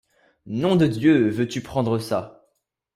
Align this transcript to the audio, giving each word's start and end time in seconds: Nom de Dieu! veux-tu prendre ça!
Nom 0.47 0.77
de 0.77 0.87
Dieu! 0.87 1.29
veux-tu 1.29 1.61
prendre 1.61 1.99
ça! 1.99 2.49